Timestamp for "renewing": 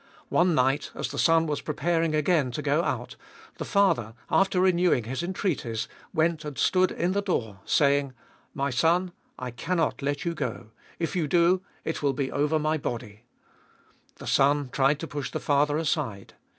4.59-5.03